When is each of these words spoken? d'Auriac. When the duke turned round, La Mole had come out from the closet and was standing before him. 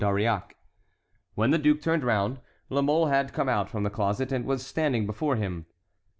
d'Auriac. 0.01 0.55
When 1.35 1.51
the 1.51 1.59
duke 1.59 1.79
turned 1.79 2.03
round, 2.03 2.39
La 2.71 2.81
Mole 2.81 3.05
had 3.09 3.33
come 3.33 3.47
out 3.47 3.69
from 3.69 3.83
the 3.83 3.91
closet 3.91 4.31
and 4.31 4.45
was 4.45 4.65
standing 4.65 5.05
before 5.05 5.35
him. 5.35 5.67